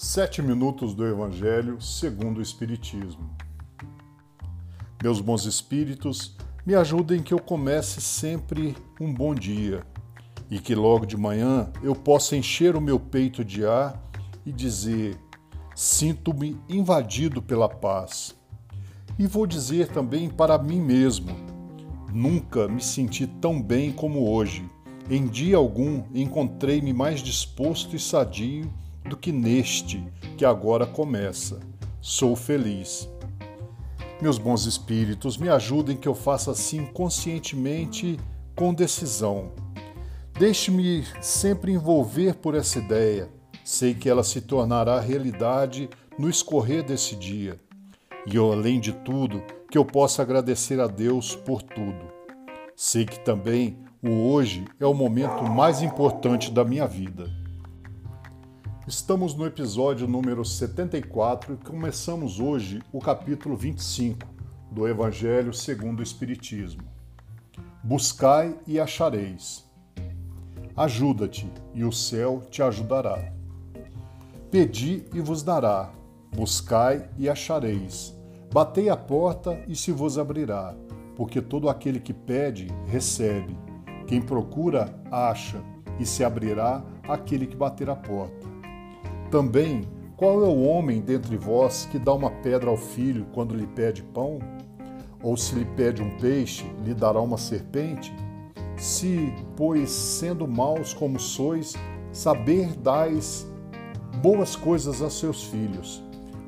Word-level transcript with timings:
Sete 0.00 0.40
minutos 0.40 0.94
do 0.94 1.04
Evangelho 1.04 1.80
segundo 1.80 2.38
o 2.38 2.40
Espiritismo. 2.40 3.36
Meus 5.02 5.20
bons 5.20 5.44
espíritos, 5.44 6.36
me 6.64 6.76
ajudem 6.76 7.20
que 7.20 7.34
eu 7.34 7.40
comece 7.40 8.00
sempre 8.00 8.76
um 9.00 9.12
bom 9.12 9.34
dia 9.34 9.84
e 10.48 10.60
que 10.60 10.72
logo 10.72 11.04
de 11.04 11.16
manhã 11.16 11.72
eu 11.82 11.96
possa 11.96 12.36
encher 12.36 12.76
o 12.76 12.80
meu 12.80 13.00
peito 13.00 13.44
de 13.44 13.66
ar 13.66 14.00
e 14.46 14.52
dizer: 14.52 15.18
Sinto-me 15.74 16.56
invadido 16.68 17.42
pela 17.42 17.68
paz. 17.68 18.36
E 19.18 19.26
vou 19.26 19.48
dizer 19.48 19.88
também 19.88 20.30
para 20.30 20.56
mim 20.58 20.80
mesmo: 20.80 21.34
Nunca 22.12 22.68
me 22.68 22.80
senti 22.80 23.26
tão 23.26 23.60
bem 23.60 23.90
como 23.90 24.30
hoje. 24.30 24.64
Em 25.10 25.26
dia 25.26 25.56
algum 25.56 26.04
encontrei-me 26.14 26.92
mais 26.92 27.18
disposto 27.18 27.96
e 27.96 27.98
sadio 27.98 28.72
do 29.08 29.16
que 29.16 29.32
neste 29.32 30.06
que 30.36 30.44
agora 30.44 30.86
começa. 30.86 31.58
Sou 32.00 32.36
feliz. 32.36 33.08
Meus 34.20 34.38
bons 34.38 34.66
espíritos, 34.66 35.36
me 35.36 35.48
ajudem 35.48 35.96
que 35.96 36.08
eu 36.08 36.14
faça 36.14 36.50
assim 36.50 36.86
conscientemente, 36.86 38.18
com 38.54 38.74
decisão. 38.74 39.52
Deixe-me 40.38 41.04
sempre 41.20 41.72
envolver 41.72 42.34
por 42.34 42.54
essa 42.54 42.78
ideia. 42.78 43.28
Sei 43.64 43.94
que 43.94 44.08
ela 44.08 44.22
se 44.22 44.40
tornará 44.40 45.00
realidade 45.00 45.88
no 46.18 46.28
escorrer 46.28 46.84
desse 46.84 47.16
dia. 47.16 47.60
E 48.26 48.36
eu, 48.36 48.52
além 48.52 48.80
de 48.80 48.92
tudo, 48.92 49.42
que 49.70 49.78
eu 49.78 49.84
possa 49.84 50.22
agradecer 50.22 50.80
a 50.80 50.86
Deus 50.86 51.36
por 51.36 51.62
tudo. 51.62 52.08
Sei 52.74 53.04
que 53.04 53.20
também 53.20 53.78
o 54.02 54.30
hoje 54.30 54.64
é 54.78 54.86
o 54.86 54.94
momento 54.94 55.44
mais 55.44 55.82
importante 55.82 56.52
da 56.52 56.64
minha 56.64 56.86
vida. 56.86 57.37
Estamos 58.88 59.34
no 59.34 59.44
episódio 59.44 60.08
número 60.08 60.42
74 60.42 61.52
e 61.52 61.56
começamos 61.58 62.40
hoje 62.40 62.80
o 62.90 62.98
capítulo 63.00 63.54
25 63.54 64.26
do 64.72 64.88
Evangelho 64.88 65.52
segundo 65.52 66.00
o 66.00 66.02
Espiritismo. 66.02 66.84
Buscai 67.84 68.56
e 68.66 68.80
achareis. 68.80 69.68
Ajuda-te 70.74 71.52
e 71.74 71.84
o 71.84 71.92
céu 71.92 72.42
te 72.50 72.62
ajudará. 72.62 73.30
Pedi 74.50 75.04
e 75.12 75.20
vos 75.20 75.42
dará. 75.42 75.92
Buscai 76.34 77.10
e 77.18 77.28
achareis. 77.28 78.16
Batei 78.50 78.88
a 78.88 78.96
porta 78.96 79.62
e 79.68 79.76
se 79.76 79.92
vos 79.92 80.16
abrirá, 80.16 80.74
porque 81.14 81.42
todo 81.42 81.68
aquele 81.68 82.00
que 82.00 82.14
pede, 82.14 82.68
recebe. 82.86 83.54
Quem 84.06 84.22
procura, 84.22 84.98
acha, 85.12 85.62
e 86.00 86.06
se 86.06 86.24
abrirá 86.24 86.82
aquele 87.06 87.46
que 87.46 87.54
bater 87.54 87.90
a 87.90 87.94
porta. 87.94 88.47
Também, 89.30 89.82
qual 90.16 90.42
é 90.42 90.46
o 90.46 90.62
homem 90.62 91.00
dentre 91.00 91.36
vós 91.36 91.84
que 91.84 91.98
dá 91.98 92.14
uma 92.14 92.30
pedra 92.30 92.70
ao 92.70 92.76
filho 92.76 93.26
quando 93.34 93.54
lhe 93.54 93.66
pede 93.66 94.02
pão? 94.02 94.38
Ou 95.22 95.36
se 95.36 95.54
lhe 95.54 95.64
pede 95.64 96.02
um 96.02 96.16
peixe, 96.18 96.64
lhe 96.82 96.94
dará 96.94 97.20
uma 97.20 97.36
serpente? 97.36 98.14
Se, 98.76 99.32
pois, 99.54 99.90
sendo 99.90 100.48
maus 100.48 100.94
como 100.94 101.20
sois, 101.20 101.74
saber 102.10 102.74
dais 102.76 103.46
boas 104.22 104.56
coisas 104.56 105.02
a 105.02 105.10
seus 105.10 105.44
filhos, 105.44 106.02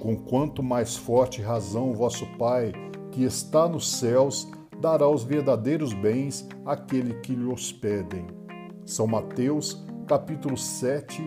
com 0.00 0.16
quanto 0.16 0.62
mais 0.62 0.96
forte 0.96 1.42
razão 1.42 1.92
vosso 1.92 2.26
Pai, 2.38 2.72
que 3.10 3.22
está 3.22 3.68
nos 3.68 3.98
céus, 3.98 4.48
dará 4.80 5.06
os 5.06 5.24
verdadeiros 5.24 5.92
bens 5.92 6.48
àquele 6.64 7.14
que 7.20 7.34
lhe 7.34 7.44
os 7.44 7.70
pedem. 7.70 8.26
São 8.86 9.06
Mateus, 9.06 9.84
capítulo 10.08 10.56
7, 10.56 11.22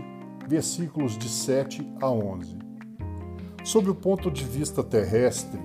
versículos 0.47 1.17
de 1.17 1.27
7 1.27 1.85
a 2.01 2.09
11. 2.09 2.57
Sob 3.63 3.89
o 3.89 3.95
ponto 3.95 4.29
de 4.29 4.44
vista 4.44 4.83
terrestre, 4.83 5.59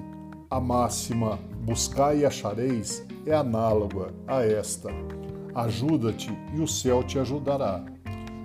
a 0.48 0.58
máxima 0.58 1.38
buscai 1.62 2.20
e 2.20 2.26
achareis 2.26 3.06
é 3.26 3.34
análoga 3.34 4.14
a 4.26 4.42
esta: 4.42 4.88
ajuda-te 5.54 6.30
e 6.54 6.60
o 6.60 6.66
céu 6.66 7.02
te 7.02 7.18
ajudará. 7.18 7.84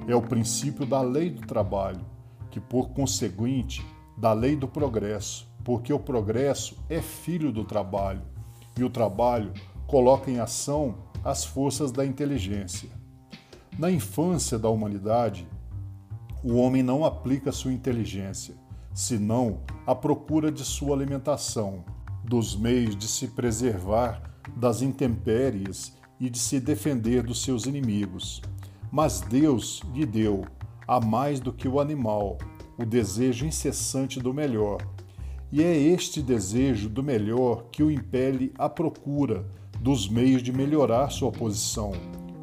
É 0.08 0.16
o 0.16 0.22
princípio 0.22 0.86
da 0.86 1.02
lei 1.02 1.30
do 1.30 1.48
trabalho, 1.48 2.06
que 2.52 2.60
por 2.60 2.90
conseguinte, 2.90 3.84
da 4.18 4.34
lei 4.34 4.56
do 4.56 4.68
progresso, 4.68 5.48
porque 5.64 5.92
o 5.92 6.00
progresso 6.00 6.78
é 6.90 7.02
filho 7.02 7.52
do 7.52 7.64
trabalho 7.64 8.22
e 8.78 8.84
o 8.84 8.90
trabalho 8.90 9.52
coloca 9.88 10.30
em 10.30 10.40
ação 10.40 10.96
as 11.24 11.44
forças 11.44 11.92
da 11.92 12.06
inteligência. 12.06 12.90
Na 13.80 13.90
infância 13.90 14.60
da 14.60 14.70
humanidade, 14.70 15.48
o 16.46 16.58
homem 16.58 16.84
não 16.84 17.04
aplica 17.04 17.52
sua 17.52 17.74
inteligência, 17.74 18.54
senão 18.94 19.62
a 19.84 19.96
procura 19.96 20.52
de 20.52 20.64
sua 20.64 20.96
alimentação, 20.96 21.84
dos 22.24 22.56
meios 22.56 22.96
de 22.96 23.08
se 23.08 23.30
preservar 23.30 24.22
das 24.56 24.84
intempéries 24.84 25.98
e 26.20 26.30
de 26.30 26.38
se 26.38 26.60
defender 26.60 27.24
dos 27.24 27.42
seus 27.42 27.66
inimigos. 27.66 28.44
Mas 28.92 29.22
Deus 29.22 29.82
lhe 29.92 30.06
deu, 30.06 30.46
a 30.88 31.00
mais 31.00 31.40
do 31.40 31.52
que 31.52 31.68
o 31.68 31.80
animal, 31.80 32.38
o 32.78 32.86
desejo 32.86 33.48
incessante 33.48 34.20
do 34.20 34.32
melhor. 34.32 34.78
E 35.52 35.64
é 35.64 35.76
este 35.76 36.22
desejo 36.22 36.90
do 36.90 37.02
melhor 37.02 37.70
que 37.72 37.82
o 37.82 37.90
impele 37.90 38.54
à 38.56 38.70
procura 38.70 39.48
dos 39.80 40.08
meios 40.08 40.44
de 40.44 40.54
melhorar 40.54 41.10
sua 41.10 41.32
posição, 41.32 41.92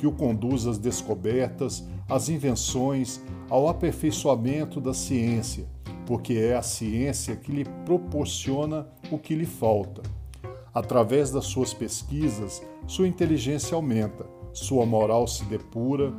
que 0.03 0.07
o 0.09 0.11
conduz 0.11 0.67
às 0.67 0.79
descobertas, 0.79 1.87
às 2.09 2.29
invenções, 2.29 3.21
ao 3.49 3.69
aperfeiçoamento 3.69 4.81
da 4.81 4.93
ciência, 4.93 5.65
porque 6.05 6.33
é 6.33 6.57
a 6.57 6.61
ciência 6.61 7.37
que 7.37 7.53
lhe 7.53 7.65
proporciona 7.85 8.89
o 9.13 9.17
que 9.17 9.37
lhe 9.37 9.47
falta. 9.47 10.03
Através 10.75 11.31
das 11.31 11.45
suas 11.45 11.73
pesquisas, 11.73 12.61
sua 12.85 13.07
inteligência 13.07 13.77
aumenta, 13.77 14.27
sua 14.53 14.85
moral 14.85 15.29
se 15.29 15.45
depura 15.45 16.13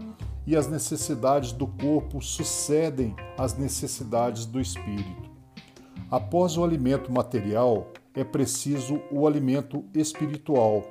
e 0.48 0.56
as 0.56 0.70
necessidades 0.70 1.52
do 1.52 1.68
corpo 1.68 2.22
sucedem 2.22 3.14
às 3.38 3.58
necessidades 3.58 4.46
do 4.46 4.62
espírito. 4.62 5.30
Após 6.10 6.56
o 6.56 6.64
alimento 6.64 7.12
material, 7.12 7.92
é 8.16 8.24
preciso 8.24 9.02
o 9.12 9.28
alimento 9.28 9.84
espiritual. 9.94 10.84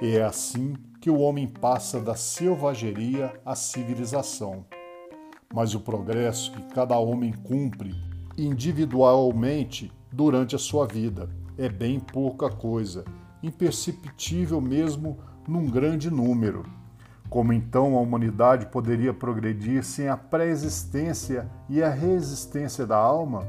E 0.00 0.16
é 0.16 0.22
assim 0.22 0.76
que 1.06 1.10
o 1.10 1.20
homem 1.20 1.46
passa 1.46 2.00
da 2.00 2.16
selvageria 2.16 3.32
à 3.46 3.54
civilização 3.54 4.66
mas 5.54 5.72
o 5.72 5.78
progresso 5.78 6.50
que 6.50 6.62
cada 6.74 6.98
homem 6.98 7.32
cumpre 7.32 7.94
individualmente 8.36 9.92
durante 10.12 10.56
a 10.56 10.58
sua 10.58 10.84
vida 10.84 11.30
é 11.56 11.68
bem 11.68 12.00
pouca 12.00 12.50
coisa, 12.50 13.04
imperceptível 13.40 14.60
mesmo 14.60 15.20
num 15.46 15.70
grande 15.70 16.10
número. 16.10 16.64
Como 17.30 17.52
então 17.52 17.96
a 17.96 18.00
humanidade 18.00 18.66
poderia 18.66 19.14
progredir 19.14 19.84
sem 19.84 20.08
a 20.08 20.16
pré-existência 20.16 21.48
e 21.68 21.84
a 21.84 21.88
resistência 21.88 22.84
da 22.84 22.96
alma? 22.96 23.46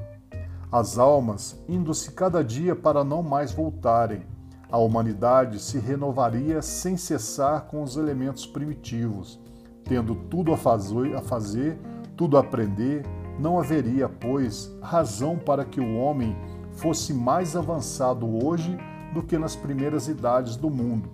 As 0.72 1.00
almas, 1.00 1.60
indo-se 1.68 2.12
cada 2.12 2.44
dia 2.44 2.76
para 2.76 3.04
não 3.04 3.24
mais 3.24 3.52
voltarem, 3.52 4.37
a 4.70 4.78
humanidade 4.78 5.60
se 5.60 5.80
renovaria 5.80 6.62
sem 6.62 6.98
cessar 6.98 7.62
com 7.68 7.84
os 7.84 7.96
elementos 7.96 8.46
primitivos, 8.46 9.40
tendo 9.84 10.14
tudo 10.14 10.54
a 10.54 10.58
fazer, 10.58 11.16
a 11.16 11.22
fazer, 11.22 11.80
tudo 12.16 12.38
a 12.38 12.42
aprender, 12.42 13.06
não 13.40 13.60
haveria, 13.60 14.10
pois, 14.10 14.76
razão 14.82 15.38
para 15.38 15.64
que 15.64 15.80
o 15.80 15.98
homem 15.98 16.36
fosse 16.74 17.14
mais 17.14 17.56
avançado 17.56 18.46
hoje 18.46 18.78
do 19.14 19.24
que 19.24 19.38
nas 19.38 19.56
primeiras 19.56 20.08
idades 20.08 20.58
do 20.58 20.70
mundo, 20.70 21.10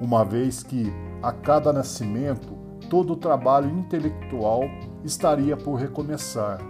uma 0.00 0.24
vez 0.24 0.62
que, 0.62 0.92
a 1.22 1.32
cada 1.32 1.72
nascimento, 1.72 2.54
todo 2.88 3.14
o 3.14 3.16
trabalho 3.16 3.70
intelectual 3.70 4.62
estaria 5.02 5.56
por 5.56 5.74
recomeçar. 5.74 6.60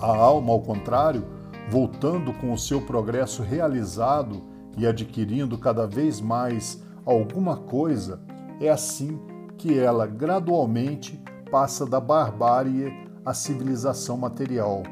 A 0.00 0.16
alma, 0.16 0.52
ao 0.52 0.60
contrário, 0.60 1.24
voltando 1.68 2.32
com 2.32 2.52
o 2.52 2.58
seu 2.58 2.80
progresso 2.80 3.42
realizado 3.42 4.42
e 4.76 4.86
adquirindo 4.86 5.58
cada 5.58 5.86
vez 5.86 6.20
mais 6.20 6.82
alguma 7.04 7.56
coisa, 7.56 8.20
é 8.60 8.68
assim 8.68 9.18
que 9.56 9.78
ela 9.78 10.06
gradualmente 10.06 11.20
passa 11.50 11.84
da 11.84 12.00
barbárie 12.00 12.92
à 13.24 13.34
civilização 13.34 14.16
material 14.16 14.82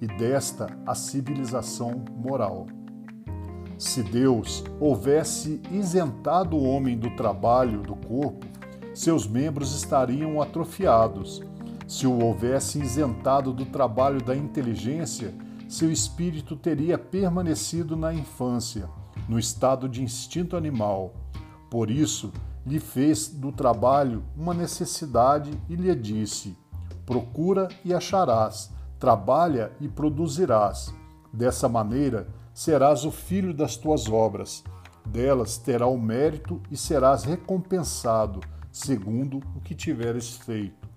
e 0.00 0.06
desta 0.06 0.66
à 0.86 0.94
civilização 0.94 2.04
moral. 2.16 2.66
Se 3.76 4.02
Deus 4.02 4.64
houvesse 4.78 5.60
isentado 5.70 6.56
o 6.56 6.64
homem 6.64 6.96
do 6.96 7.10
trabalho 7.16 7.82
do 7.82 7.96
corpo, 7.96 8.46
seus 8.94 9.26
membros 9.26 9.74
estariam 9.74 10.40
atrofiados. 10.40 11.42
Se 11.86 12.06
o 12.06 12.18
houvesse 12.18 12.80
isentado 12.80 13.52
do 13.52 13.66
trabalho 13.66 14.22
da 14.22 14.36
inteligência, 14.36 15.34
seu 15.68 15.90
espírito 15.90 16.54
teria 16.54 16.96
permanecido 16.96 17.96
na 17.96 18.14
infância, 18.14 18.88
no 19.28 19.38
estado 19.38 19.88
de 19.88 20.02
instinto 20.02 20.56
animal. 20.56 21.14
Por 21.70 21.90
isso, 21.90 22.32
lhe 22.66 22.80
fez 22.80 23.28
do 23.28 23.52
trabalho 23.52 24.24
uma 24.36 24.54
necessidade 24.54 25.50
e 25.68 25.76
lhe 25.76 25.94
disse: 25.94 26.56
Procura 27.04 27.68
e 27.84 27.92
acharás, 27.92 28.70
Trabalha 29.04 29.70
e 29.82 29.86
produzirás. 29.86 30.94
Dessa 31.30 31.68
maneira, 31.68 32.26
serás 32.54 33.04
o 33.04 33.10
filho 33.10 33.52
das 33.52 33.76
tuas 33.76 34.08
obras. 34.08 34.64
Delas 35.04 35.58
terá 35.58 35.86
o 35.86 35.98
mérito 35.98 36.62
e 36.70 36.76
serás 36.76 37.24
recompensado, 37.24 38.40
segundo 38.72 39.42
o 39.54 39.60
que 39.60 39.74
tiveres 39.74 40.30
feito. 40.38 40.88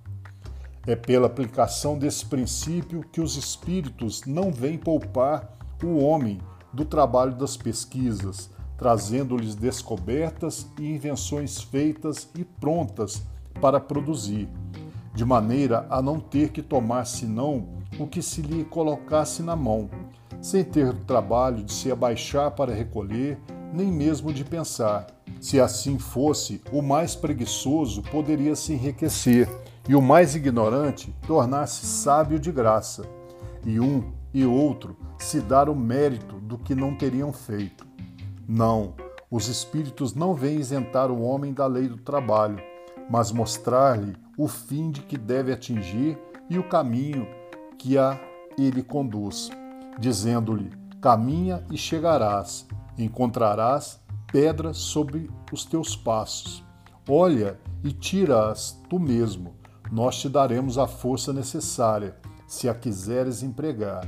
É 0.86 0.96
pela 0.96 1.28
aplicação 1.28 2.00
desse 2.00 2.26
princípio 2.26 3.02
que 3.12 3.20
os 3.20 3.36
espíritos 3.36 4.24
não 4.26 4.54
vêm 4.54 4.78
poupar 4.78 5.58
o 5.84 5.98
homem 5.98 6.40
do 6.78 6.86
trabalho 6.86 7.34
das 7.34 7.58
pesquisas, 7.58 8.52
trazendo-lhes 8.78 9.56
descobertas 9.56 10.68
e 10.80 10.88
invenções 10.88 11.60
feitas 11.60 12.30
e 12.38 12.44
prontas 12.44 13.24
para 13.60 13.80
produzir, 13.80 14.48
de 15.12 15.26
maneira 15.26 15.88
a 15.90 16.04
não 16.04 16.20
ter 16.20 16.50
que 16.50 16.62
tomar 16.62 17.06
senão 17.06 17.68
o 18.00 18.06
que 18.06 18.22
se 18.22 18.44
lhe 18.44 18.64
colocasse 18.64 19.42
na 19.42 19.56
mão, 19.56 19.90
sem 20.40 20.64
ter 20.64 20.90
o 20.90 20.94
trabalho 20.94 21.64
de 21.64 21.74
se 21.74 21.92
abaixar 21.92 22.52
para 22.52 22.76
recolher, 22.76 23.40
nem 23.74 23.92
mesmo 23.92 24.32
de 24.32 24.46
pensar. 24.46 25.08
Se 25.42 25.60
assim 25.60 25.98
fosse, 25.98 26.62
o 26.72 26.84
mais 26.84 27.16
preguiçoso 27.16 28.04
poderia 28.04 28.56
se 28.56 28.74
enriquecer 28.74 29.50
e 29.90 29.96
o 29.96 30.02
mais 30.02 30.36
ignorante 30.36 31.12
tornar-se 31.26 31.88
sábio 31.88 32.38
de 32.38 32.52
graça, 32.52 33.04
e 33.66 33.80
um 33.80 34.16
e 34.34 34.46
outro 34.46 34.98
se 35.18 35.42
dar 35.42 35.70
o 35.70 35.76
mérito 35.76 36.36
do 36.40 36.58
que 36.58 36.76
não 36.76 36.96
teriam 36.96 37.32
feito. 37.34 37.86
Não, 38.48 38.94
os 39.30 39.48
espíritos 39.48 40.14
não 40.14 40.34
vêm 40.34 40.58
isentar 40.58 41.12
o 41.12 41.22
homem 41.22 41.54
da 41.54 41.66
lei 41.66 41.88
do 41.88 41.98
trabalho, 41.98 42.62
mas 43.10 43.32
mostrar-lhe 43.32 44.16
o 44.38 44.48
fim 44.48 44.92
de 44.92 45.02
que 45.02 45.18
deve 45.18 45.52
atingir 45.52 46.18
e 46.50 46.58
o 46.58 46.68
caminho 46.68 47.28
que 47.78 47.98
a 47.98 48.20
ele 48.58 48.82
conduz, 48.82 49.50
dizendo-lhe: 50.00 50.72
Caminha 51.02 51.64
e 51.72 51.78
chegarás, 51.78 52.68
encontrarás 52.98 54.00
pedras 54.32 54.78
sobre 54.78 55.30
os 55.52 55.66
teus 55.66 55.96
passos. 55.96 56.64
Olha 57.08 57.60
e 57.84 57.92
tira-as 57.92 58.80
tu 58.90 59.00
mesmo, 59.00 59.56
nós 59.92 60.20
te 60.20 60.28
daremos 60.28 60.78
a 60.78 60.88
força 60.88 61.32
necessária, 61.32 62.16
se 62.48 62.70
a 62.70 62.74
quiseres 62.74 63.44
empregar. 63.44 64.08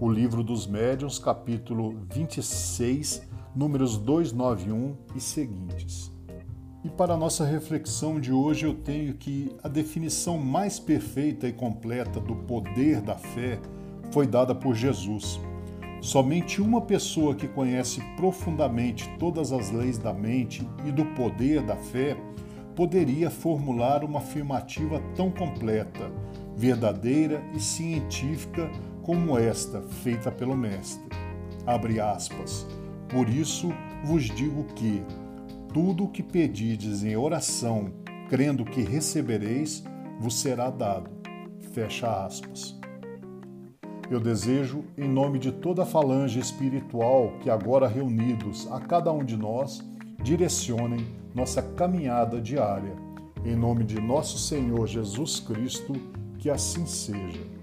O 0.00 0.10
Livro 0.10 0.42
dos 0.42 0.66
Médiuns, 0.66 1.18
capítulo 1.18 1.96
26, 2.12 3.22
números 3.54 3.96
291 3.96 4.96
e 5.14 5.20
seguintes. 5.20 6.12
E 6.84 6.88
para 6.88 7.14
a 7.14 7.16
nossa 7.16 7.44
reflexão 7.44 8.20
de 8.20 8.32
hoje, 8.32 8.66
eu 8.66 8.74
tenho 8.74 9.14
que 9.14 9.56
a 9.62 9.68
definição 9.68 10.38
mais 10.38 10.80
perfeita 10.80 11.46
e 11.46 11.52
completa 11.52 12.20
do 12.20 12.34
poder 12.34 13.00
da 13.00 13.16
fé 13.16 13.60
foi 14.12 14.26
dada 14.26 14.54
por 14.54 14.74
Jesus. 14.74 15.40
Somente 16.00 16.60
uma 16.60 16.80
pessoa 16.80 17.34
que 17.34 17.46
conhece 17.46 18.00
profundamente 18.16 19.08
todas 19.18 19.52
as 19.52 19.70
leis 19.70 19.98
da 19.98 20.12
mente 20.12 20.68
e 20.84 20.90
do 20.90 21.04
poder 21.14 21.62
da 21.62 21.76
fé 21.76 22.16
poderia 22.76 23.28
formular 23.28 24.04
uma 24.04 24.20
afirmativa 24.20 25.02
tão 25.16 25.32
completa, 25.32 26.12
verdadeira 26.58 27.40
e 27.54 27.60
científica 27.60 28.68
como 29.00 29.38
esta 29.38 29.80
feita 29.80 30.28
pelo 30.32 30.56
Mestre. 30.56 31.16
Abre 31.64 32.00
aspas. 32.00 32.66
Por 33.08 33.28
isso 33.28 33.72
vos 34.04 34.24
digo 34.24 34.64
que 34.74 35.00
tudo 35.72 36.04
o 36.04 36.08
que 36.08 36.22
pedides 36.22 37.04
em 37.04 37.16
oração, 37.16 37.92
crendo 38.28 38.64
que 38.64 38.82
recebereis, 38.82 39.84
vos 40.18 40.40
será 40.40 40.68
dado. 40.68 41.08
Fecha 41.72 42.24
aspas. 42.26 42.76
Eu 44.10 44.18
desejo, 44.18 44.84
em 44.96 45.08
nome 45.08 45.38
de 45.38 45.52
toda 45.52 45.84
a 45.84 45.86
falange 45.86 46.40
espiritual 46.40 47.34
que 47.40 47.48
agora 47.48 47.86
reunidos 47.86 48.66
a 48.72 48.80
cada 48.80 49.12
um 49.12 49.22
de 49.22 49.36
nós, 49.36 49.80
direcionem 50.20 51.06
nossa 51.32 51.62
caminhada 51.62 52.40
diária. 52.40 52.96
Em 53.44 53.54
nome 53.54 53.84
de 53.84 54.00
nosso 54.00 54.38
Senhor 54.38 54.88
Jesus 54.88 55.38
Cristo, 55.38 55.94
que 56.38 56.48
assim 56.48 56.86
seja. 56.86 57.57